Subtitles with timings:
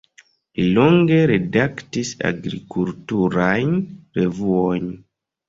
[0.59, 3.77] Li longe redaktis agrikulturajn
[4.21, 4.91] revuojn.